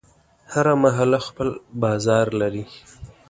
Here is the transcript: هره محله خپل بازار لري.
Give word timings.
هره 0.53 0.73
محله 0.83 1.19
خپل 1.27 1.47
بازار 1.83 2.27
لري. 2.41 2.65